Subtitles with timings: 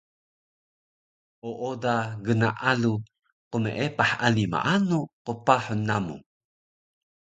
[1.49, 1.93] Ooda
[2.25, 2.93] gnaalu
[3.51, 6.15] qmeepah ani maanu qpahun namu